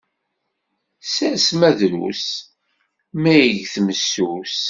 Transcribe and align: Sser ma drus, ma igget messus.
Sser 1.07 1.35
ma 1.59 1.71
drus, 1.79 2.25
ma 3.21 3.31
igget 3.45 3.75
messus. 3.85 4.55